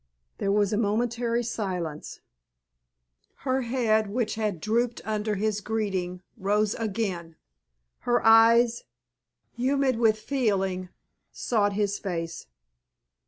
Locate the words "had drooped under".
4.33-5.35